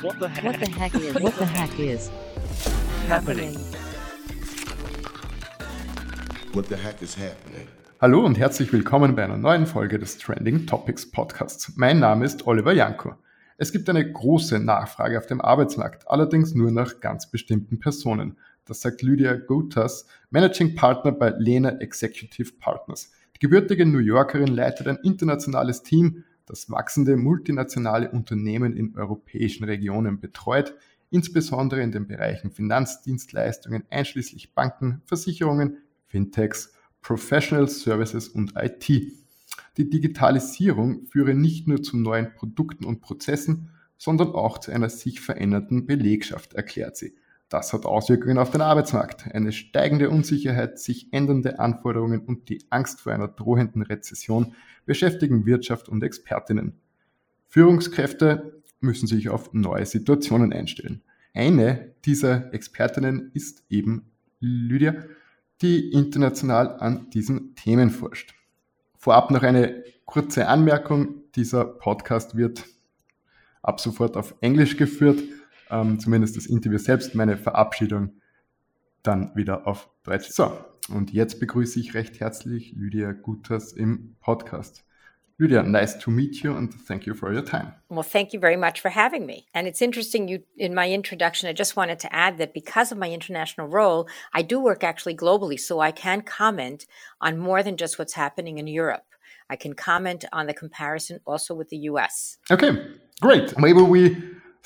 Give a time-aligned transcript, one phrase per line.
[0.00, 0.44] What the heck?
[0.44, 2.08] What the heck is what the heck is
[3.08, 3.56] happening?
[6.52, 7.66] What the heck is happening?
[8.00, 11.72] Hallo und herzlich willkommen bei einer neuen Folge des Trending Topics Podcasts.
[11.74, 13.16] Mein Name ist Oliver Janko.
[13.56, 18.38] Es gibt eine große Nachfrage auf dem Arbeitsmarkt, allerdings nur nach ganz bestimmten Personen.
[18.66, 23.10] Das sagt Lydia Gutas, Managing Partner bei Lena Executive Partners.
[23.34, 30.20] Die gebürtige New Yorkerin leitet ein internationales Team, das wachsende multinationale Unternehmen in europäischen Regionen
[30.20, 30.74] betreut,
[31.10, 36.72] insbesondere in den Bereichen Finanzdienstleistungen einschließlich Banken, Versicherungen, Fintechs,
[37.02, 38.88] Professional Services und IT.
[38.88, 45.20] Die Digitalisierung führe nicht nur zu neuen Produkten und Prozessen, sondern auch zu einer sich
[45.20, 47.14] verändernden Belegschaft, erklärt sie.
[47.48, 49.26] Das hat Auswirkungen auf den Arbeitsmarkt.
[49.32, 55.88] Eine steigende Unsicherheit, sich ändernde Anforderungen und die Angst vor einer drohenden Rezession beschäftigen Wirtschaft
[55.88, 56.74] und Expertinnen.
[57.46, 61.02] Führungskräfte müssen sich auf neue Situationen einstellen.
[61.32, 64.94] Eine dieser Expertinnen ist eben Lydia,
[65.62, 68.34] die international an diesen Themen forscht.
[68.96, 71.22] Vorab noch eine kurze Anmerkung.
[71.34, 72.64] Dieser Podcast wird
[73.62, 75.22] ab sofort auf Englisch geführt,
[75.70, 78.20] ähm, zumindest das Interview selbst, meine Verabschiedung
[79.02, 80.28] dann wieder auf Deutsch.
[80.28, 84.84] So, und jetzt begrüße ich recht herzlich Lydia Goutas im Podcast.
[85.40, 87.72] Lydia, nice to meet you and thank you for your time.
[87.88, 89.46] Well, thank you very much for having me.
[89.54, 92.98] And it's interesting you in my introduction I just wanted to add that because of
[92.98, 96.86] my international role, I do work actually globally so I can comment
[97.20, 99.04] on more than just what's happening in Europe.
[99.48, 102.38] I can comment on the comparison also with the US.
[102.50, 102.72] Okay,
[103.20, 103.56] great.
[103.56, 104.16] Maybe we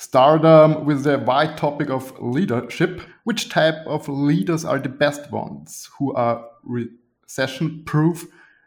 [0.03, 3.01] start um, with the wide topic of leadership.
[3.23, 8.25] Which type of leaders are the best ones who are recession proof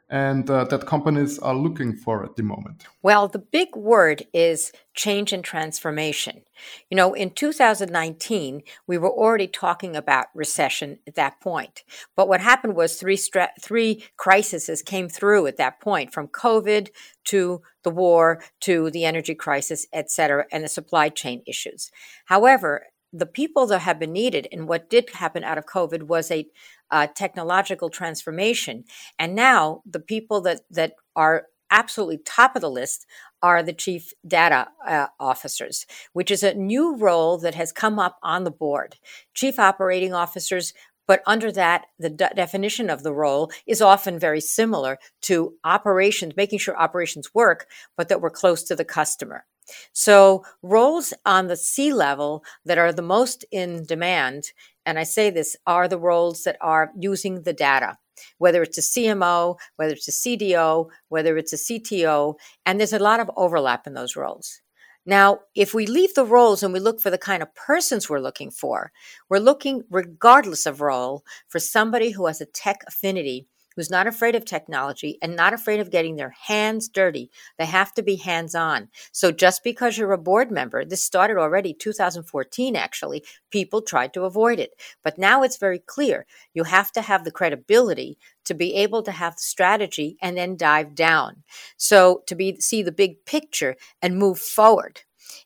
[0.09, 2.85] and uh, that companies are looking for at the moment?
[3.03, 6.43] Well, the big word is change and transformation.
[6.91, 11.83] You know, in 2019, we were already talking about recession at that point.
[12.15, 16.91] But what happened was three stra- three crises came through at that point, from COVID
[17.25, 21.91] to the war to the energy crisis, et cetera, and the supply chain issues.
[22.27, 26.31] However, the people that have been needed and what did happen out of COVID was
[26.31, 26.47] a
[26.91, 28.85] uh, technological transformation.
[29.19, 33.07] And now the people that, that are absolutely top of the list
[33.43, 38.19] are the chief data uh, officers, which is a new role that has come up
[38.23, 38.97] on the board.
[39.35, 40.73] Chief operating officers
[41.07, 46.37] but under that, the de- definition of the role is often very similar to operations,
[46.37, 47.67] making sure operations work,
[47.97, 49.45] but that we're close to the customer.
[49.93, 54.53] So roles on the C level that are the most in demand,
[54.87, 57.99] and I say this, are the roles that are using the data,
[58.39, 62.99] whether it's a CMO, whether it's a CDO, whether it's a CTO, and there's a
[62.99, 64.63] lot of overlap in those roles.
[65.05, 68.19] Now, if we leave the roles and we look for the kind of persons we're
[68.19, 68.91] looking for,
[69.29, 74.35] we're looking, regardless of role, for somebody who has a tech affinity who's not afraid
[74.35, 77.31] of technology and not afraid of getting their hands dirty.
[77.59, 78.89] They have to be hands on.
[79.13, 84.25] So just because you're a board member, this started already 2014 actually, people tried to
[84.25, 84.71] avoid it.
[85.05, 86.27] But now it's very clear.
[86.55, 90.57] You have to have the credibility to be able to have the strategy and then
[90.57, 91.43] dive down.
[91.77, 95.03] So to be see the big picture and move forward.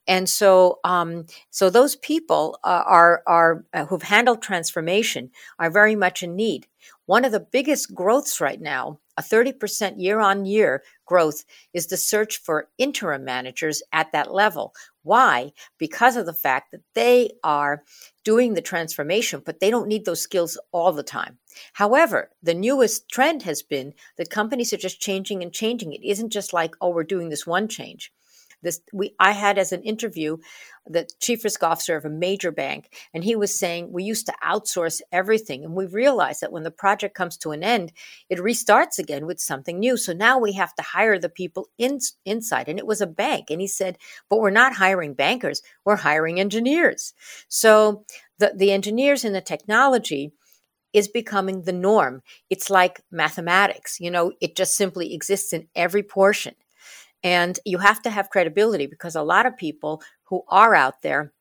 [0.06, 5.96] And so, um, so those people uh, are are uh, who've handled transformation are very
[5.96, 6.66] much in need.
[7.06, 11.96] One of the biggest growths right now, a 30% year on year growth, is the
[11.96, 14.72] search for interim managers at that level.
[15.02, 15.52] Why?
[15.76, 17.82] Because of the fact that they are
[18.24, 21.38] doing the transformation, but they don't need those skills all the time.
[21.72, 25.92] However, the newest trend has been that companies are just changing and changing.
[25.92, 28.12] It isn't just like, oh, we're doing this one change.
[28.62, 30.38] This we I had as an interview
[30.87, 34.34] the chief risk officer of a major bank, and he was saying we used to
[34.44, 37.93] outsource everything, and we realized that when the project comes to an end,
[38.28, 39.97] it restarts again with something new.
[39.97, 43.47] So now we have to hire the people in, inside, and it was a bank,
[43.51, 43.98] and he said,
[44.28, 47.15] but we're not hiring bankers, we're hiring engineers.
[47.48, 48.04] So
[48.39, 50.33] the the engineers and the technology
[50.92, 52.22] is becoming the norm.
[52.48, 56.54] It's like mathematics, you know, it just simply exists in every portion.
[57.22, 61.33] And you have to have credibility because a lot of people who are out there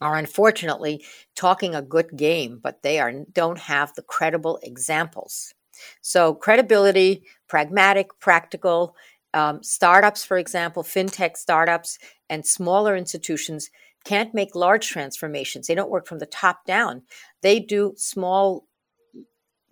[0.00, 1.04] are unfortunately
[1.36, 5.54] talking a good game, but they are don't have the credible examples.
[6.00, 8.96] So credibility, pragmatic, practical.
[9.34, 11.98] Um, startups, for example, fintech startups
[12.28, 13.70] and smaller institutions
[14.04, 15.66] can't make large transformations.
[15.66, 17.02] They don't work from the top down.
[17.40, 18.66] They do small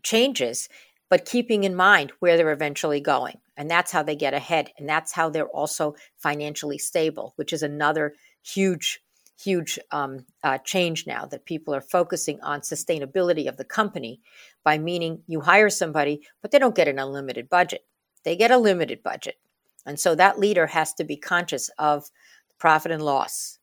[0.03, 0.69] changes,
[1.09, 3.39] but keeping in mind where they're eventually going.
[3.61, 4.71] And that's how they get ahead.
[4.79, 9.01] And that's how they're also financially stable, which is another huge,
[9.39, 14.23] huge um, uh, change now that people are focusing on sustainability of the company
[14.65, 17.83] by meaning you hire somebody, but they don't get an unlimited budget.
[18.25, 19.35] They get a limited budget.
[19.85, 22.09] And so that leader has to be conscious of
[22.59, 23.59] profit and loss.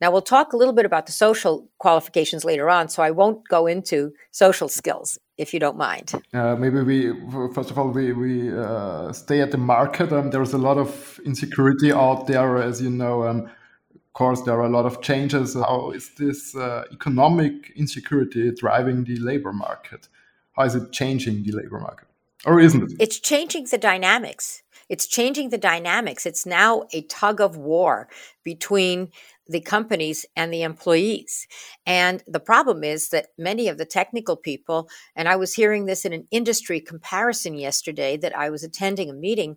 [0.00, 3.46] Now, we'll talk a little bit about the social qualifications later on, so I won't
[3.46, 6.12] go into social skills if you don't mind.
[6.34, 7.12] Uh, maybe we,
[7.54, 10.12] first of all, we, we uh, stay at the market.
[10.12, 13.26] Um, there's a lot of insecurity out there, as you know.
[13.26, 13.50] Um,
[13.94, 15.54] of course, there are a lot of changes.
[15.54, 20.08] How is this uh, economic insecurity driving the labor market?
[20.56, 22.08] How is it changing the labor market?
[22.44, 22.96] Or isn't it?
[22.98, 24.62] It's changing the dynamics.
[24.88, 26.26] It's changing the dynamics.
[26.26, 28.08] It's now a tug of war
[28.42, 29.10] between
[29.48, 31.46] the companies and the employees.
[31.86, 36.04] And the problem is that many of the technical people, and I was hearing this
[36.04, 39.56] in an industry comparison yesterday that I was attending a meeting,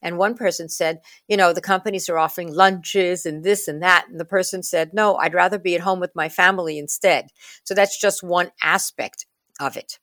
[0.00, 4.06] and one person said, you know, the companies are offering lunches and this and that.
[4.08, 7.28] And the person said, no, I'd rather be at home with my family instead.
[7.64, 9.26] So that's just one aspect
[9.60, 9.98] of it.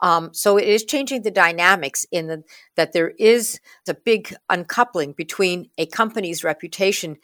[0.00, 2.44] Um, so it is changing the dynamics in the,
[2.76, 7.16] that there is a big uncoupling between a company's reputation,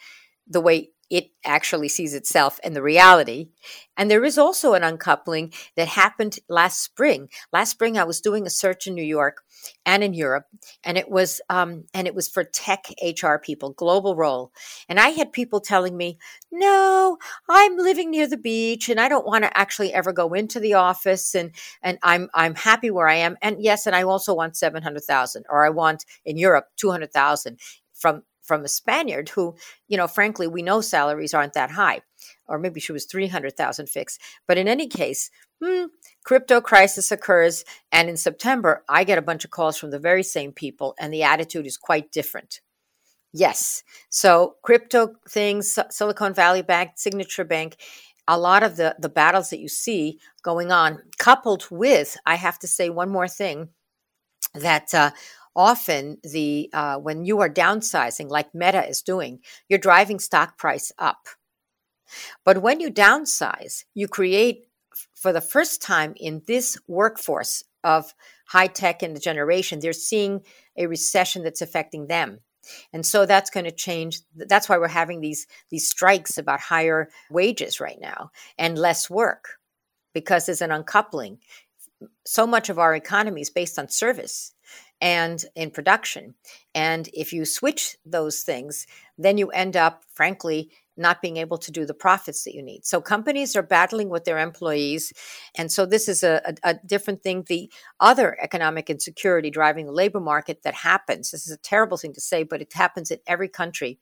[0.48, 3.48] the way it actually sees itself and the reality.
[3.96, 7.28] And there is also an uncoupling that happened last spring.
[7.52, 9.42] Last spring, I was doing a search in New York
[9.84, 10.46] and in Europe,
[10.82, 14.52] and it was um, and it was for tech HR people, global role.
[14.88, 16.18] And I had people telling me,
[16.50, 17.18] "No,
[17.48, 20.74] I'm living near the beach, and I don't want to actually ever go into the
[20.74, 21.52] office, and
[21.82, 23.36] and I'm I'm happy where I am.
[23.42, 26.90] And yes, and I also want seven hundred thousand, or I want in Europe two
[26.90, 27.58] hundred thousand
[27.92, 29.54] from from a Spaniard who,
[29.88, 32.00] you know, frankly, we know salaries aren't that high,
[32.46, 34.20] or maybe she was 300,000 fixed.
[34.46, 35.30] But in any case,
[35.62, 35.84] hmm,
[36.24, 37.64] crypto crisis occurs.
[37.90, 41.12] And in September, I get a bunch of calls from the very same people, and
[41.12, 42.60] the attitude is quite different.
[43.32, 43.82] Yes.
[44.10, 47.76] So crypto things, Silicon Valley Bank, Signature Bank,
[48.28, 52.58] a lot of the, the battles that you see going on, coupled with, I have
[52.60, 53.70] to say one more thing
[54.54, 55.10] that uh,
[55.54, 60.92] often the uh, when you are downsizing like meta is doing you're driving stock price
[60.98, 61.28] up.
[62.44, 64.66] But when you downsize you create
[65.14, 68.14] for the first time in this workforce of
[68.46, 70.42] high tech and the generation they're seeing
[70.76, 72.40] a recession that's affecting them.
[72.92, 77.08] And so that's going to change that's why we're having these these strikes about higher
[77.30, 79.58] wages right now and less work
[80.14, 81.38] because there's an uncoupling.
[82.24, 84.52] So much of our economy is based on service
[85.02, 86.34] and in production.
[86.74, 88.86] And if you switch those things,
[89.18, 92.86] then you end up, frankly, not being able to do the profits that you need.
[92.86, 95.12] So companies are battling with their employees.
[95.56, 97.44] And so this is a, a, a, different thing.
[97.48, 102.12] The other economic insecurity driving the labor market that happens, this is a terrible thing
[102.12, 103.98] to say, but it happens in every country.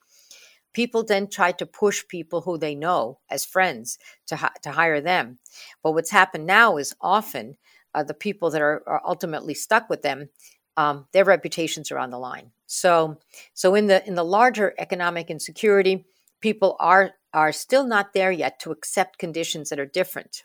[0.72, 5.38] People then try to push people who they know as friends to, to hire them.
[5.82, 7.56] But what's happened now is often
[7.94, 10.28] uh, the people that are, are ultimately stuck with them
[10.76, 12.52] um, their reputations are on the line.
[12.66, 13.18] So,
[13.54, 16.06] so in the in the larger economic insecurity,
[16.40, 20.44] people are are still not there yet to accept conditions that are different.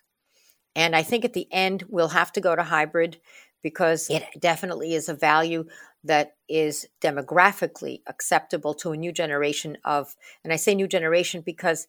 [0.76, 3.20] And I think at the end we'll have to go to hybrid
[3.64, 5.66] because it definitely is a value
[6.04, 11.88] that is demographically acceptable to a new generation of and I say new generation because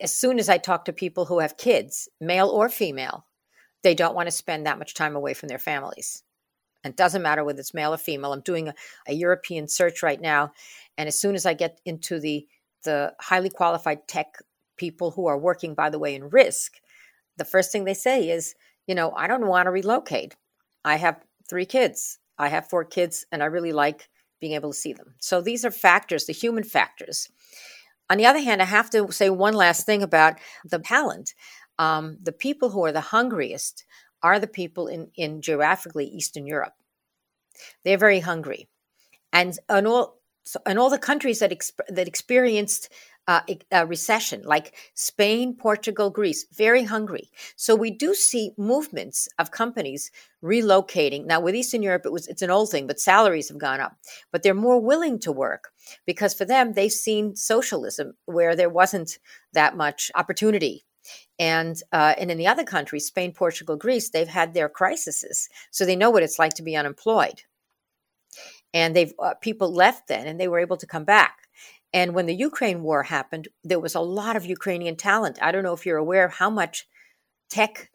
[0.00, 3.26] as soon as I talk to people who have kids, male or female,
[3.82, 6.23] they don't want to spend that much time away from their families.
[6.84, 8.32] It doesn't matter whether it's male or female.
[8.32, 8.74] I'm doing a,
[9.08, 10.52] a European search right now.
[10.96, 12.46] And as soon as I get into the,
[12.84, 14.36] the highly qualified tech
[14.76, 16.74] people who are working, by the way, in risk,
[17.36, 18.54] the first thing they say is,
[18.86, 20.36] you know, I don't want to relocate.
[20.84, 22.18] I have three kids.
[22.38, 24.08] I have four kids, and I really like
[24.40, 25.14] being able to see them.
[25.20, 27.28] So these are factors, the human factors.
[28.10, 31.34] On the other hand, I have to say one last thing about the talent.
[31.78, 33.84] Um, the people who are the hungriest
[34.24, 36.72] are the people in, in geographically Eastern Europe.
[37.84, 38.68] They're very hungry.
[39.32, 42.90] And in all, so in all the countries that, exp- that experienced
[43.28, 43.40] uh,
[43.70, 47.30] a recession, like Spain, Portugal, Greece, very hungry.
[47.56, 50.10] So we do see movements of companies
[50.42, 51.26] relocating.
[51.26, 53.96] Now with Eastern Europe, it was it's an old thing, but salaries have gone up.
[54.32, 55.70] But they're more willing to work
[56.06, 59.18] because for them, they've seen socialism where there wasn't
[59.52, 60.84] that much opportunity
[61.38, 65.84] and uh, and in the other countries, Spain, Portugal, Greece, they've had their crises, so
[65.84, 67.42] they know what it's like to be unemployed.
[68.72, 71.38] And they've uh, people left then, and they were able to come back.
[71.92, 75.38] And when the Ukraine war happened, there was a lot of Ukrainian talent.
[75.40, 76.88] I don't know if you're aware of how much
[77.48, 77.90] tech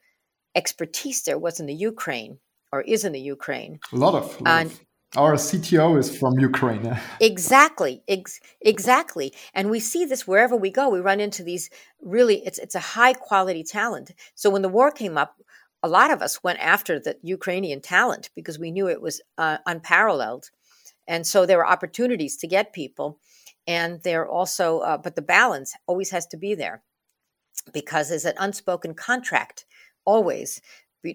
[0.56, 2.40] expertise there was in the Ukraine
[2.72, 3.80] or is in the Ukraine.
[3.92, 4.40] A lot of.
[4.40, 4.80] A lot and of.
[5.16, 6.96] Our CTO is from Ukraine.
[7.20, 9.34] exactly, ex- exactly.
[9.56, 10.88] And we see this wherever we go.
[10.88, 12.46] We run into these really.
[12.46, 14.12] It's it's a high quality talent.
[14.36, 15.42] So when the war came up,
[15.82, 19.58] a lot of us went after the Ukrainian talent because we knew it was uh,
[19.66, 20.52] unparalleled,
[21.08, 23.20] and so there were opportunities to get people,
[23.66, 26.84] and there also, uh, but the balance always has to be there
[27.74, 29.66] because there's an unspoken contract
[30.06, 30.62] always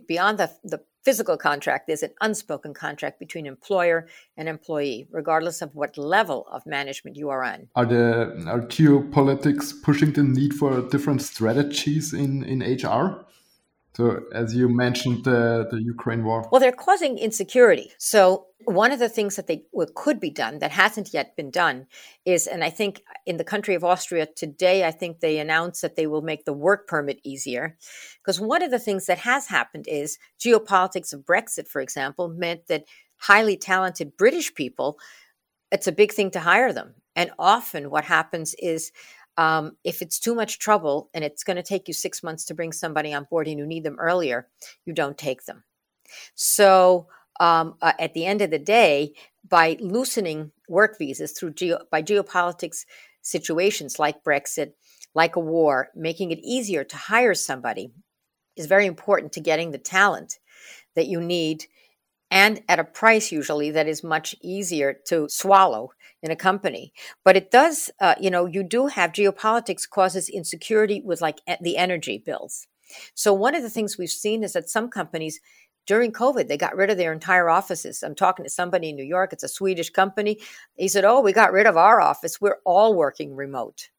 [0.09, 4.07] beyond the, the physical contract, there's an unspoken contract between employer
[4.37, 7.69] and employee, regardless of what level of management you are on.
[7.75, 13.27] Are the are geopolitics pushing the need for different strategies in, in HR?
[13.97, 16.49] So, as you mentioned, the, the Ukraine war.
[16.51, 17.93] Well, they're causing insecurity.
[17.99, 21.51] So, one of the things that they what could be done that hasn't yet been
[21.51, 21.87] done
[22.25, 25.95] is, and I think in the country of Austria today, I think they announced that
[25.95, 27.77] they will make the work permit easier.
[28.21, 32.67] Because one of the things that has happened is geopolitics of Brexit, for example, meant
[32.67, 32.85] that
[33.19, 34.99] highly talented British people,
[35.71, 36.95] it's a big thing to hire them.
[37.15, 38.91] And often what happens is
[39.37, 42.55] um, if it's too much trouble and it's going to take you six months to
[42.55, 44.49] bring somebody on board and you need them earlier,
[44.85, 45.65] you don't take them.
[46.35, 47.09] So
[47.41, 49.15] um, uh, at the end of the day,
[49.49, 52.85] by loosening work visas through geo- by geopolitics
[53.23, 54.73] situations like Brexit,
[55.15, 57.91] like a war, making it easier to hire somebody
[58.57, 60.39] is very important to getting the talent
[60.95, 61.65] that you need
[62.31, 65.91] and at a price usually that is much easier to swallow
[66.25, 66.93] in a company.
[67.23, 71.77] But it does, uh, you know, you do have geopolitics causes insecurity with like the
[71.77, 72.67] energy bills.
[73.15, 75.39] So one of the things we've seen is that some companies
[75.87, 78.03] during COVID, they got rid of their entire offices.
[78.03, 80.41] I'm talking to somebody in New York, it's a Swedish company.
[80.77, 82.41] He said, Oh, we got rid of our office.
[82.41, 83.91] We're all working remote.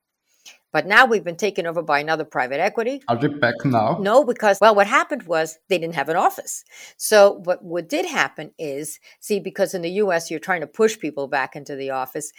[0.76, 3.02] But now we've been taken over by another private equity.
[3.08, 3.98] Are they back now?
[3.98, 6.66] No, because, well, what happened was they didn't have an office.
[6.98, 11.00] So, what, what did happen is, see, because in the US, you're trying to push
[11.00, 12.34] people back into the office,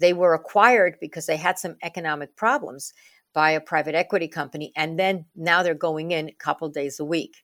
[0.00, 2.92] they were acquired because they had some economic problems
[3.32, 4.70] by a private equity company.
[4.76, 7.38] And then now they're going in a couple days a week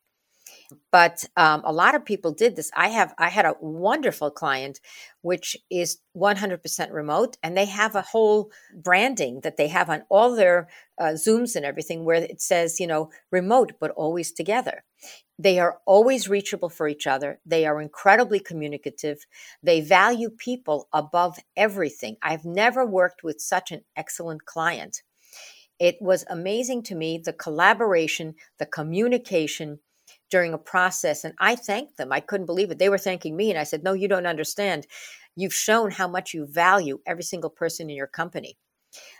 [0.90, 2.70] but um, a lot of people did this.
[2.76, 4.80] I have i had a wonderful client
[5.22, 10.34] which is 100% remote and they have a whole branding that they have on all
[10.36, 14.84] their uh, zooms and everything where it says you know remote but always together.
[15.38, 17.40] They are always reachable for each other.
[17.44, 19.26] They are incredibly communicative.
[19.62, 22.16] They value people above everything.
[22.22, 25.02] I've never worked with such an excellent client.
[25.78, 29.80] It was amazing to me the collaboration the communication
[30.34, 31.22] during a process.
[31.22, 32.10] And I thanked them.
[32.10, 32.80] I couldn't believe it.
[32.80, 33.50] They were thanking me.
[33.50, 34.84] And I said, No, you don't understand.
[35.36, 38.58] You've shown how much you value every single person in your company.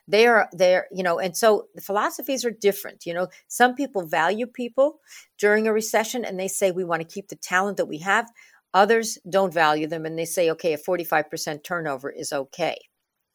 [0.09, 3.07] They are there, you know, and so the philosophies are different.
[3.07, 4.99] You know, some people value people
[5.39, 8.27] during a recession and they say we want to keep the talent that we have.
[8.73, 12.77] Others don't value them and they say, okay, a 45% turnover is okay.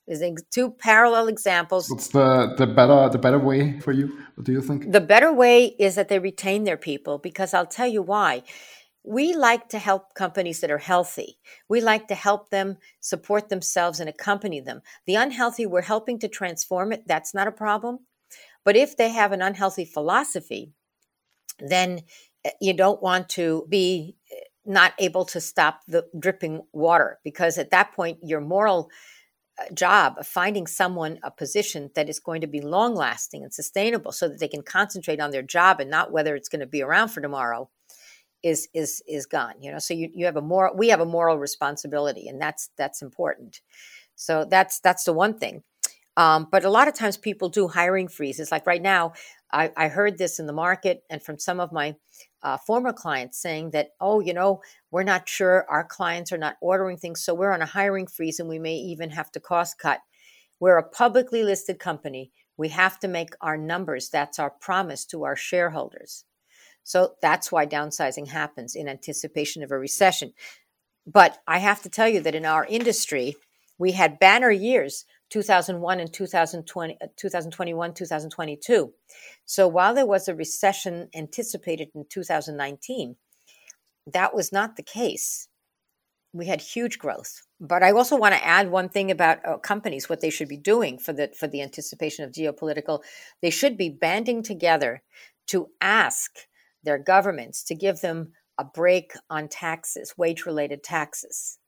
[0.10, 1.88] There's two parallel examples.
[1.88, 4.08] What's the, the better the better way for you?
[4.34, 4.92] What do you think?
[4.92, 8.42] The better way is that they retain their people because I'll tell you why.
[9.04, 11.38] We like to help companies that are healthy.
[11.70, 14.82] We like to help them support themselves and accompany them.
[15.06, 17.04] The unhealthy, we're helping to transform it.
[17.08, 18.00] That's not a problem.
[18.66, 20.74] But if they have an unhealthy philosophy,
[21.60, 22.02] then
[22.44, 24.36] eh, you don't want to be eh,
[24.66, 28.90] not able to stop the dripping water because at that point your moral
[29.74, 34.12] job of finding someone a position that is going to be long lasting and sustainable
[34.12, 36.82] so that they can concentrate on their job and not whether it's going to be
[36.82, 37.70] around for tomorrow
[38.42, 39.80] is is is gone you know?
[39.80, 43.62] So you, you have a moral we have a moral responsibility and that's that's important.
[44.16, 45.64] So that's that's the one thing.
[46.18, 48.52] Um, but a lot of times people do hiring freezes.
[48.52, 49.14] Like right now
[49.52, 51.96] I, I heard this in the market and from some of my
[52.42, 56.58] uh, former clients saying that, oh, you know, we're not sure our clients are not
[56.62, 59.78] ordering things, so we're on a hiring freeze and we may even have to cost
[59.78, 60.00] cut.
[60.60, 62.32] We're a publicly listed company.
[62.58, 64.10] We have to make our numbers.
[64.10, 66.26] That's our promise to our shareholders.
[66.84, 70.34] So that's why downsizing happens in anticipation of a recession.
[71.06, 73.36] But I have to tell you that in our industry,
[73.78, 78.94] we had banner years 2001 and 2020, uh, 2021, 2022.
[79.46, 83.16] So while there was a recession anticipated in 2019,
[84.08, 85.48] that was not the case.
[86.34, 87.42] We had huge growth.
[87.60, 90.58] But I also want to add one thing about uh, companies, what they should be
[90.58, 93.02] doing for the for the anticipation of geopolitical.
[93.42, 95.02] They should be banding together
[95.48, 96.32] to ask
[96.84, 101.60] their governments to give them a break on taxes, wage related taxes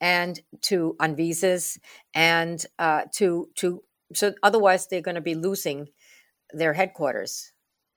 [0.00, 1.78] and to on visas
[2.14, 3.82] and uh, to to
[4.14, 5.88] so otherwise they're going to be losing
[6.52, 7.52] their headquarters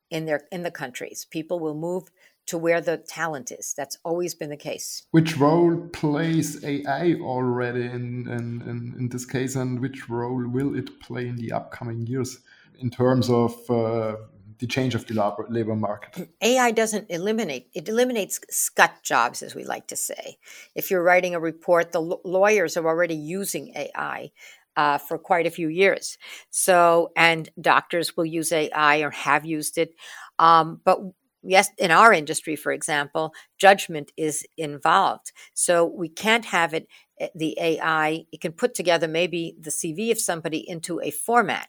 [0.10, 1.26] in their in the countries.
[1.30, 2.10] People will move
[2.48, 3.74] to where the talent is.
[3.78, 5.04] That's always been the case.
[5.12, 10.76] Which role plays AI already in, in, in, in this case, and which role will
[10.76, 12.40] it play in the upcoming years
[12.80, 14.16] in terms of uh,
[14.62, 15.16] the change of the
[15.50, 16.30] labor, market?
[16.42, 20.38] AI doesn't eliminate, it eliminates scut jobs, as we like to say.
[20.76, 24.32] If you're writing a report, the lawyers are already using AI.
[24.78, 26.18] Uh, for quite a few years.
[26.50, 29.94] So, and doctors will use AI or have used it.
[30.40, 31.02] Um, but
[31.44, 35.34] yes, in our industry, for example, judgment is involved.
[35.54, 36.88] So we can't have it,
[37.20, 41.68] eh, the AI, it can put together maybe the CV of somebody into a format.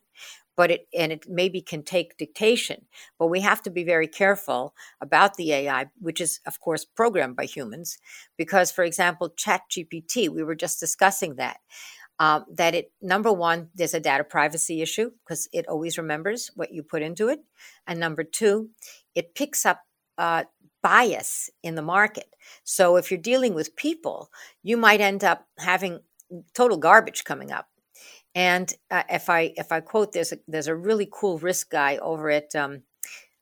[0.57, 2.87] But it and it maybe can take dictation,
[3.19, 7.37] but we have to be very careful about the AI, which is of course programmed
[7.37, 7.99] by humans,
[8.37, 11.59] because for example, Chat GPT, we were just discussing that.
[12.19, 16.73] Um, that it number one there's a data privacy issue because it always remembers what
[16.73, 17.41] you put into it
[17.87, 18.69] and number two
[19.15, 19.81] it picks up
[20.19, 20.45] uh,
[20.83, 22.27] bias in the market.
[22.65, 24.31] So if you're dealing with people,
[24.63, 26.01] you might end up having
[26.55, 27.67] total garbage coming up.
[28.35, 31.99] And uh, if I if I quote, there's a, there's a really cool risk guy
[31.99, 32.83] over at um,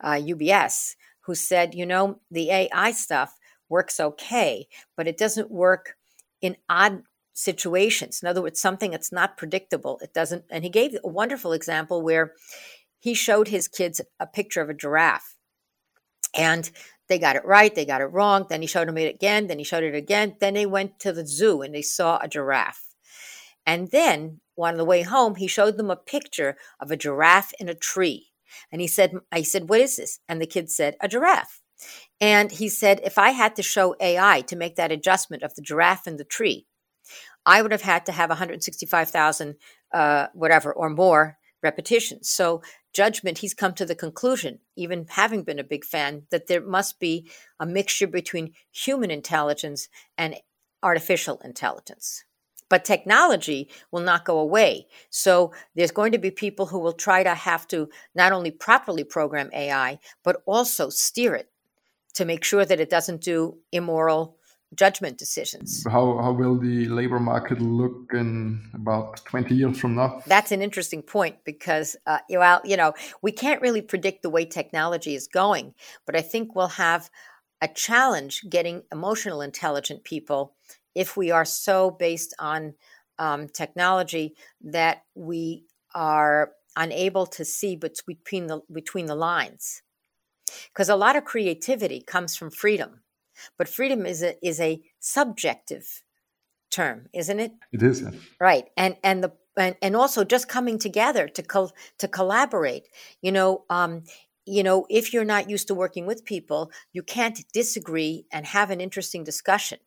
[0.00, 4.66] uh, UBS who said, you know, the AI stuff works okay,
[4.96, 5.96] but it doesn't work
[6.40, 8.20] in odd situations.
[8.22, 9.98] In other words, something that's not predictable.
[10.02, 10.44] It doesn't.
[10.50, 12.32] And he gave a wonderful example where
[12.98, 15.36] he showed his kids a picture of a giraffe
[16.36, 16.70] and
[17.08, 18.46] they got it right, they got it wrong.
[18.48, 20.36] Then he showed them it again, then he showed it again.
[20.40, 22.89] Then they went to the zoo and they saw a giraffe.
[23.70, 27.68] And then on the way home, he showed them a picture of a giraffe in
[27.68, 28.30] a tree.
[28.72, 30.18] And he said, I said, what is this?
[30.28, 31.60] And the kid said, a giraffe.
[32.20, 35.62] And he said, if I had to show AI to make that adjustment of the
[35.62, 36.66] giraffe in the tree,
[37.46, 39.54] I would have had to have 165,000,
[39.94, 42.28] uh, whatever, or more repetitions.
[42.28, 42.62] So
[42.92, 46.98] judgment, he's come to the conclusion, even having been a big fan, that there must
[46.98, 50.34] be a mixture between human intelligence and
[50.82, 52.24] artificial intelligence.
[52.70, 54.86] But technology will not go away.
[55.10, 59.04] So there's going to be people who will try to have to not only properly
[59.04, 61.50] program AI, but also steer it
[62.14, 64.36] to make sure that it doesn't do immoral
[64.74, 65.84] judgment decisions.
[65.88, 70.22] How, how will the labor market look in about 20 years from now?
[70.26, 74.44] That's an interesting point because, uh, well, you know, we can't really predict the way
[74.44, 75.74] technology is going,
[76.06, 77.10] but I think we'll have
[77.60, 80.54] a challenge getting emotional intelligent people
[80.94, 82.74] if we are so based on
[83.18, 89.82] um, technology that we are unable to see between the between the lines
[90.72, 93.00] because a lot of creativity comes from freedom
[93.58, 96.02] but freedom is a is a subjective
[96.70, 97.52] term, isn't it?
[97.72, 98.04] It is.
[98.40, 98.68] Right.
[98.76, 102.88] And and the and, and also just coming together to col- to collaborate.
[103.20, 104.04] You know, um,
[104.46, 108.70] you know, if you're not used to working with people, you can't disagree and have
[108.70, 109.78] an interesting discussion.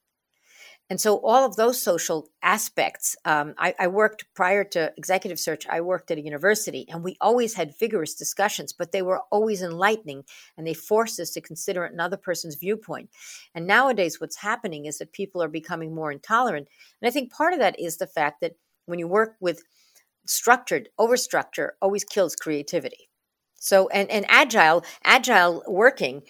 [0.93, 5.65] And so, all of those social aspects, um, I, I, worked prior to executive search,
[5.67, 9.63] I worked at a university, and we always had vigorous discussions, but they were always
[9.63, 10.23] enlightening
[10.55, 13.09] and they forced us to consider another person's viewpoint.
[13.55, 16.67] And nowadays, what's happening is that people are becoming more intolerant.
[17.01, 18.53] And I think part of that is the fact that
[18.85, 19.63] when you work with
[20.27, 23.09] structured, overstructure always kills creativity.
[23.55, 26.21] So, and, and agile, agile working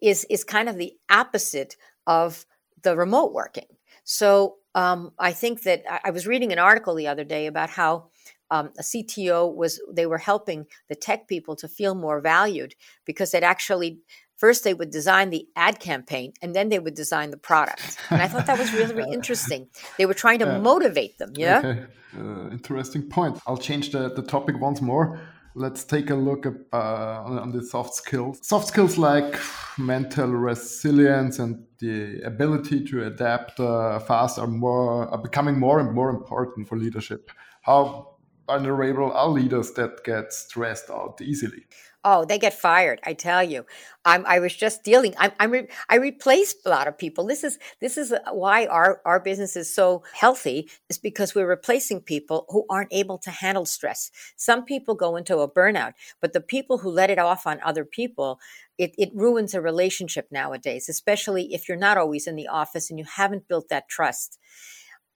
[0.00, 1.74] is, is kind of the opposite
[2.06, 2.46] of
[2.84, 3.66] the remote working
[4.04, 8.08] so um, I think that I was reading an article the other day about how
[8.50, 12.74] um, a CTO was they were helping the tech people to feel more valued
[13.06, 14.00] because it actually
[14.36, 17.96] first they would design the ad campaign and then they would design the product.
[18.10, 19.68] And i thought that was really, really interesting.
[19.98, 21.84] They were trying to uh, motivate them yeah okay.
[22.18, 23.40] uh, interesting point.
[23.46, 25.20] I'll change the, the topic once more
[25.54, 28.38] let's take a look at, uh, on the soft skills.
[28.42, 29.38] Soft skills like
[29.78, 35.92] mental resilience and the ability to adapt uh, fast are more are becoming more and
[35.94, 37.30] more important for leadership.
[37.62, 41.64] How vulnerable are leaders that get stressed out easily?
[42.04, 43.00] Oh, they get fired.
[43.04, 43.64] I tell you,
[44.04, 45.14] I'm, I was just dealing.
[45.18, 47.24] I'm, I'm re, I replaced a lot of people.
[47.26, 50.68] This is this is why our our business is so healthy.
[50.88, 54.10] Is because we're replacing people who aren't able to handle stress.
[54.36, 57.84] Some people go into a burnout, but the people who let it off on other
[57.84, 58.40] people,
[58.78, 60.88] it, it ruins a relationship nowadays.
[60.88, 64.40] Especially if you're not always in the office and you haven't built that trust.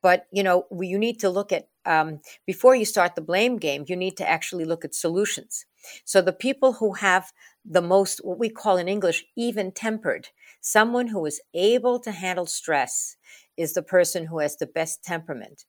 [0.02, 3.84] But you know, you need to look at um, before you start the blame game.
[3.88, 5.66] You need to actually look at solutions
[6.04, 7.32] so the people who have
[7.64, 10.28] the most, what we call in English, even tempered,
[10.60, 13.16] someone who is able to handle stress
[13.56, 15.64] is the person who has the best temperament.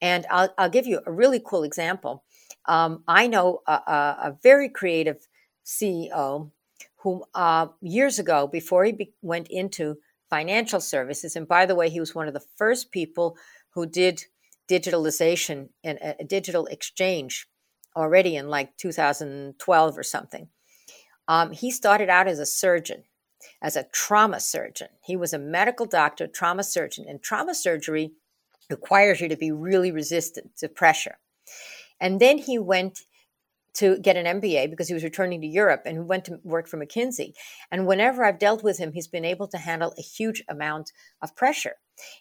[0.00, 2.24] And I'll, I'll give you a really cool example.
[2.66, 5.26] Um, I know a, a, a very creative
[5.64, 6.50] CEO
[6.96, 9.96] who uh, years ago, before he be- went into
[10.28, 13.36] financial services, and by the way, he was one of the first people
[13.70, 14.24] who did
[14.70, 17.48] digitalization and a digital exchange
[17.96, 20.48] already in like 2012 or something.
[21.28, 23.04] Um, he started out as a surgeon,
[23.62, 24.88] as a trauma surgeon.
[25.04, 28.12] He was a medical doctor, trauma surgeon, and trauma surgery
[28.68, 31.18] requires you to be really resistant to pressure.
[32.00, 33.00] And then he went
[33.74, 36.66] to get an MBA because he was returning to Europe and he went to work
[36.66, 37.34] for McKinsey.
[37.70, 41.36] And whenever I've dealt with him, he's been able to handle a huge amount of
[41.36, 41.76] pressure.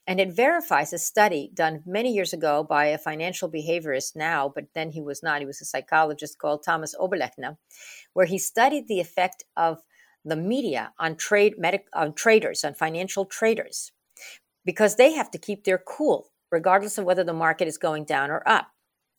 [0.08, 4.66] And it verifies a study done many years ago by a financial behaviorist now, but
[4.74, 5.40] then he was not.
[5.40, 7.58] He was a psychologist called Thomas Oberlechner,
[8.14, 9.80] where he studied the effect of
[10.26, 13.92] the media on trade medic, on traders, on financial traders,
[14.66, 18.30] because they have to keep their cool, regardless of whether the market is going down
[18.30, 18.68] or up,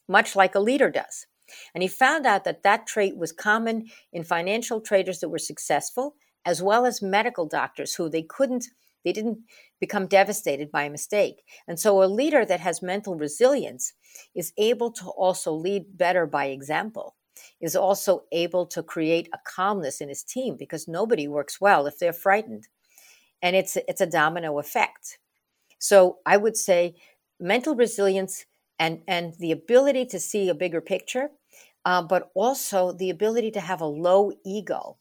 [0.09, 1.27] much like a leader does.
[1.75, 6.15] And he found out that that trait was common in financial traders that were successful,
[6.45, 8.67] as well as medical doctors who they couldn't,
[9.05, 9.39] they didn't
[9.81, 11.43] become devastated by a mistake.
[11.67, 13.95] And so a leader that has mental resilience
[14.35, 17.17] is able to also lead better by example,
[17.61, 21.99] is also able to create a calmness in his team because nobody works well if
[21.99, 22.69] they're frightened.
[23.43, 25.19] And it's, it's a domino effect.
[25.79, 26.97] So I would say
[27.41, 28.47] mental resilience
[28.79, 31.31] and, and the ability to see a bigger picture
[31.87, 34.99] uh, but also the ability to have a low ego.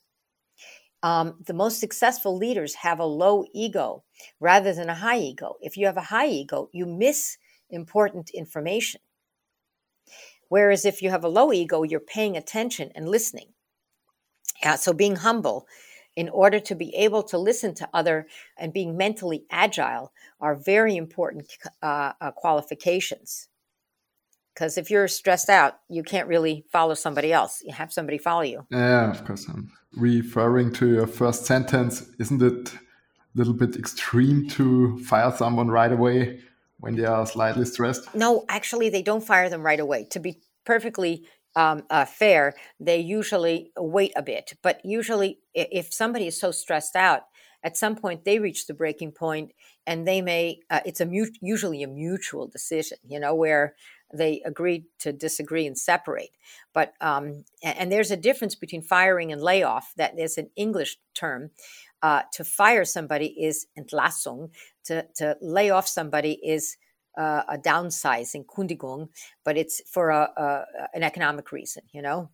[1.02, 4.04] Um, the most successful leaders have a low ego
[4.40, 5.56] rather than a high ego.
[5.62, 7.38] If you have a high ego, you miss
[7.70, 9.02] important information.
[10.50, 13.54] Whereas if you have a low ego, you're paying attention and listening.
[14.62, 15.68] Yeah, so being humble
[16.16, 20.98] in order to be able to listen to other and being mentally agile are very
[20.98, 21.50] important
[21.82, 23.48] uh, uh, qualifications.
[24.54, 27.62] Because if you're stressed out, you can't really follow somebody else.
[27.64, 28.66] You have somebody follow you.
[28.72, 29.48] Yeah, of course.
[29.48, 32.10] I'm referring to your first sentence.
[32.20, 32.80] Isn't it a
[33.36, 36.42] little bit extreme to fire someone right away
[36.80, 38.14] when they are slightly stressed?
[38.16, 40.08] No, actually, they don't fire them right away.
[40.12, 44.54] To be perfectly um, uh, fair, they usually wait a bit.
[44.62, 47.24] But usually, if somebody is so stressed out,
[47.64, 49.52] at some point they reach the breaking point
[49.86, 53.76] and they may uh, it's a mut- usually a mutual decision you know where
[54.14, 56.32] they agreed to disagree and separate.
[56.74, 59.94] But um, and there's a difference between firing and layoff.
[59.98, 61.52] That is an English term.
[62.02, 64.50] Uh, to fire somebody is Entlassung.
[64.86, 66.78] To to lay off somebody is
[67.18, 69.10] uh, a downsizing, Kündigung,
[69.44, 71.84] but it's for a, a, an economic reason.
[71.92, 72.30] You know.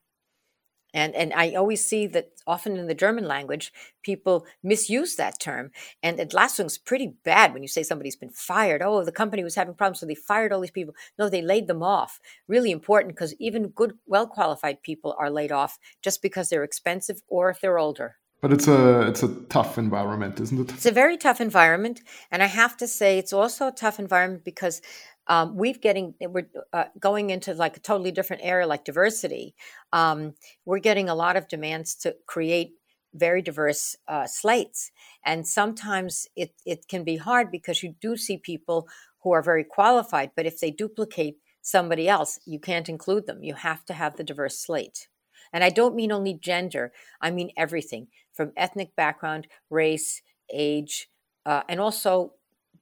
[0.96, 5.72] And, and I always see that often in the German language, people misuse that term.
[6.02, 8.82] And Entlassung's pretty bad when you say somebody's been fired.
[8.82, 10.96] Oh, the company was having problems, so they fired all these people.
[11.20, 12.22] No, they laid them off.
[12.48, 17.22] Really important because even good, well qualified people are laid off just because they're expensive
[17.28, 18.16] or if they're older.
[18.42, 20.72] But it's a it's a tough environment, isn't it?
[20.72, 24.44] It's a very tough environment, and I have to say it's also a tough environment
[24.46, 24.82] because
[25.28, 29.56] um, we've getting we're uh, going into like a totally different area like diversity.
[29.92, 30.36] Um,
[30.66, 32.74] we're getting a lot of demands to create
[33.14, 34.92] very diverse uh, slates.
[35.26, 38.88] And sometimes it, it can be hard because you do see people
[39.24, 43.44] who are very qualified but if they duplicate somebody else you can't include them.
[43.44, 45.08] You have to have the diverse slate.
[45.52, 50.22] And i don't mean only gender i mean everything from ethnic background race
[50.54, 51.10] age
[51.46, 52.34] uh, and also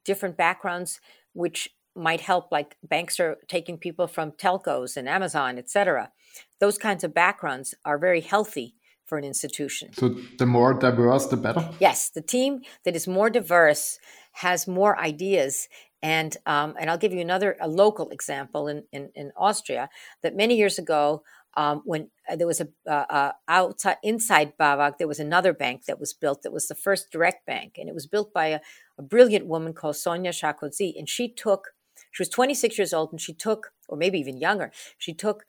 [0.04, 1.00] different backgrounds
[1.34, 6.12] which might help like banks are taking people from telcos and amazon etc
[6.60, 8.76] those kinds of backgrounds are very healthy
[9.06, 9.92] for an institution.
[9.94, 11.70] So the more diverse the better?
[11.80, 14.00] Yes the team that is more diverse
[14.32, 15.68] has more ideas
[16.02, 19.90] and um, and i'll give you another a local example in, in, in austria
[20.22, 21.24] that many years ago
[21.56, 25.86] um, when uh, there was a uh, uh, outside inside BAWAG, there was another bank
[25.86, 28.60] that was built that was the first direct bank, and it was built by a,
[28.98, 31.74] a brilliant woman called Sonia Sarkozy, and she took
[32.14, 35.44] she was 26 years old and she took, or maybe even younger, she took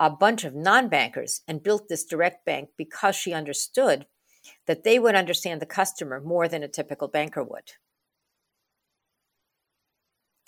[0.00, 4.06] a bunch of non bankers and built this direct bank because she understood
[4.66, 7.72] that they would understand the customer more than a typical banker would.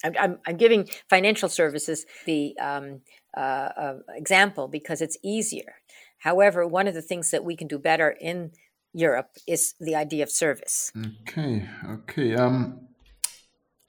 [0.04, 3.00] I'm, I'm, giving financial services the um,
[3.36, 5.74] uh, uh, example because it's easier.
[6.18, 8.52] However, one of the things that we can do better in
[8.94, 10.92] Europe is the idea of service.
[11.22, 12.36] Okay, okay.
[12.36, 12.86] Um,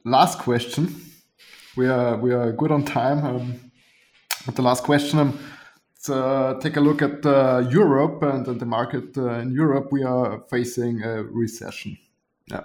[0.03, 0.95] last question
[1.75, 3.25] we are we are good on time.
[3.25, 3.71] Um,
[4.45, 5.39] with the last question, um,
[6.09, 9.89] uh, take a look at uh, Europe and, and, the market uh, in Europe.
[9.91, 11.97] We are facing a recession.
[12.47, 12.63] Yeah,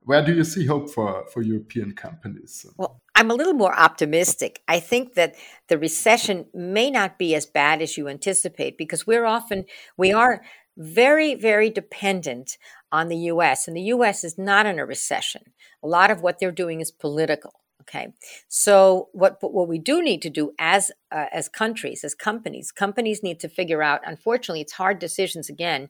[0.00, 2.66] where do you see hope for for European companies?
[2.76, 4.62] Well, I'm a little more optimistic.
[4.66, 5.34] I think that
[5.68, 10.42] the recession may not be as bad as you anticipate because we're often we are
[10.76, 12.56] very, very dependent
[12.90, 15.42] on the US, and the US is not in a recession.
[15.82, 17.61] A lot of what they're doing is political.
[17.82, 18.08] Okay,
[18.48, 23.22] so what what we do need to do as uh, as countries, as companies, companies
[23.22, 24.00] need to figure out.
[24.04, 25.88] Unfortunately, it's hard decisions again.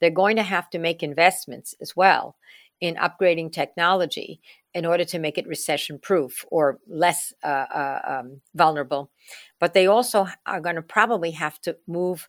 [0.00, 2.36] They're going to have to make investments as well
[2.80, 4.40] in upgrading technology
[4.72, 9.10] in order to make it recession proof or less uh, uh, um, vulnerable.
[9.58, 12.28] But they also are going to probably have to move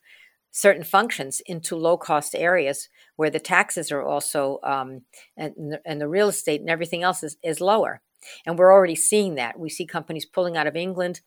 [0.50, 5.00] certain functions into low cost areas where the taxes are also um,
[5.36, 8.02] and, and the real estate and everything else is, is lower
[8.46, 9.58] and we're already seeing that.
[9.58, 11.20] We see companies pulling out of england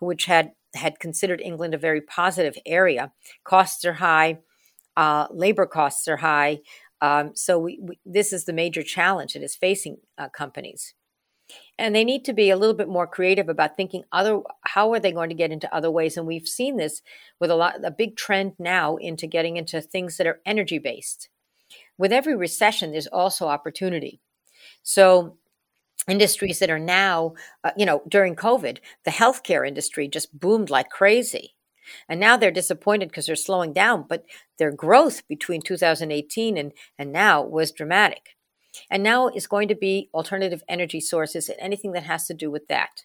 [0.00, 3.12] which had had considered england a very positive area.
[3.44, 4.38] Costs are high
[4.96, 6.60] uh, labor costs are high.
[7.00, 10.94] Um, so we, we, this is the major challenge that is facing uh, companies.
[11.78, 15.00] And they need to be a little bit more creative about thinking other how are
[15.00, 16.16] they going to get into other ways?
[16.16, 17.02] And we've seen this
[17.38, 21.28] with a lot a big trend now into getting into things that are energy based
[21.98, 24.20] with every recession there's also opportunity.
[24.82, 25.36] So
[26.08, 27.32] industries that are now
[27.64, 31.54] uh, you know during covid the healthcare industry just boomed like crazy
[32.08, 34.24] and now they're disappointed because they're slowing down but
[34.58, 38.36] their growth between 2018 and, and now was dramatic
[38.90, 42.50] and now is going to be alternative energy sources and anything that has to do
[42.50, 43.04] with that.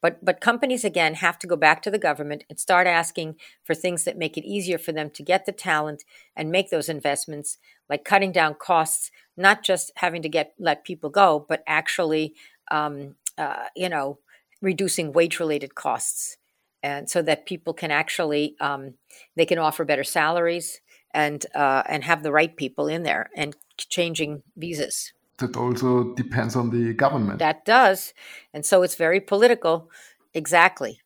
[0.00, 3.74] But but companies again have to go back to the government and start asking for
[3.74, 6.04] things that make it easier for them to get the talent
[6.36, 11.10] and make those investments, like cutting down costs, not just having to get let people
[11.10, 12.34] go, but actually,
[12.70, 14.18] um, uh, you know,
[14.60, 16.36] reducing wage related costs,
[16.82, 18.94] and so that people can actually um,
[19.36, 20.80] they can offer better salaries
[21.12, 25.12] and uh, and have the right people in there and changing visas.
[25.38, 27.38] That also depends on the government.
[27.38, 28.14] That does.
[28.54, 29.90] And so it's very political.
[30.32, 31.00] Exactly.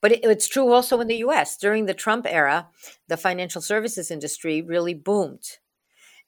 [0.00, 1.56] But it, it's true also in the US.
[1.56, 2.68] During the Trump era,
[3.08, 5.58] the financial services industry really boomed.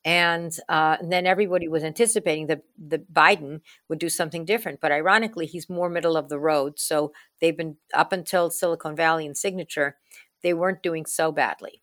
[0.04, 4.80] And, uh, and then everybody was anticipating that the Biden would do something different.
[4.80, 6.78] But ironically, he's more middle of the road.
[6.78, 9.96] So they've been up until Silicon Valley and Signature,
[10.42, 11.82] they weren't doing so badly.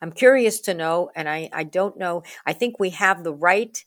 [0.00, 3.84] I'm curious to know, and I, I don't know, I think we have the right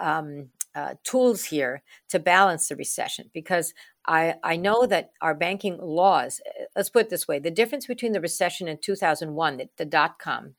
[0.00, 3.74] um, uh, tools here to balance the recession because
[4.06, 7.86] I, I know that our banking laws, uh, let's put it this way the difference
[7.86, 10.54] between the recession in 2001, the, the dot com,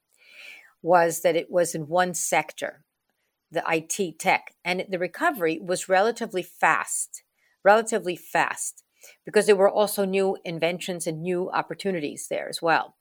[0.82, 2.84] was that it was in one sector,
[3.52, 7.24] the IT tech, and the recovery was relatively fast,
[7.64, 8.84] relatively fast,
[9.26, 12.96] because there were also new inventions and new opportunities there as well.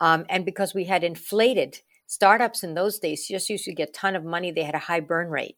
[0.00, 3.92] Um, and because we had inflated startups in those days, just used to get a
[3.92, 4.50] ton of money.
[4.50, 5.56] They had a high burn rate.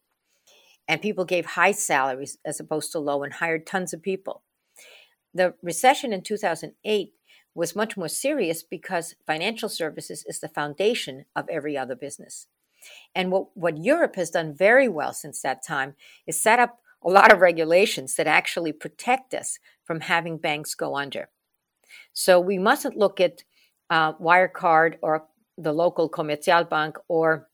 [0.86, 4.42] And people gave high salaries as opposed to low and hired tons of people.
[5.34, 7.12] The recession in 2008
[7.54, 12.46] was much more serious because financial services is the foundation of every other business.
[13.14, 15.94] And what, what Europe has done very well since that time
[16.26, 20.96] is set up a lot of regulations that actually protect us from having banks go
[20.96, 21.28] under.
[22.12, 23.42] So we mustn't look at
[23.90, 25.26] uh, Wirecard or
[25.58, 27.48] the local Commerzialbank or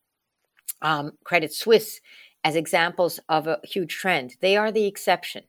[0.83, 2.01] um, Credit Suisse
[2.45, 4.37] as examples of a huge trend.
[4.41, 5.45] They are the exception.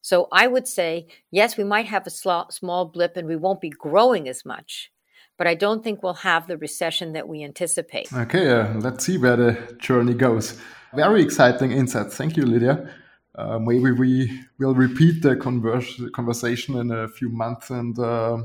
[0.00, 3.60] So I would say, yes, we might have a sl- small blip and we won't
[3.60, 4.90] be growing as much,
[5.36, 8.10] but I don't think we'll have the recession that we anticipate.
[8.12, 10.58] Okay, uh, let's see where the journey goes.
[10.94, 12.16] Very exciting insights.
[12.16, 12.90] Thank you, Lydia.
[13.34, 18.38] Uh, maybe we will repeat the converse- conversation in a few months and uh,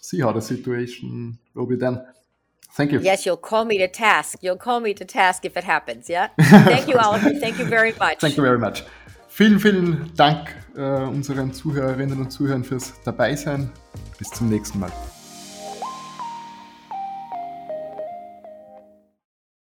[0.00, 2.00] see how the situation will be then.
[2.74, 3.00] Thank you.
[3.00, 4.38] Yes, you'll call me to task.
[4.40, 6.28] You'll call me to task if it happens, yeah?
[6.40, 7.34] Thank you, Oliver.
[7.34, 8.20] Thank you very much.
[8.20, 8.82] Thank you very much.
[9.28, 13.70] Vielen, vielen Dank äh, unseren Zuhörerinnen und Zuhörern fürs Dabeisein.
[14.18, 14.92] Bis zum nächsten Mal.